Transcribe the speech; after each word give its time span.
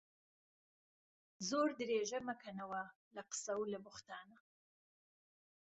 زۆر 1.49 1.69
درێژه 1.79 2.19
مهکهنهوه 2.27 2.83
له 3.15 3.21
قسه 3.29 3.53
و 3.57 3.63
له 3.73 3.79
بوختانە 3.85 4.37